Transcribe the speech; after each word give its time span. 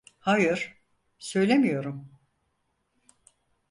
Hayır, 0.19 0.81
söylemiyorum. 1.19 2.11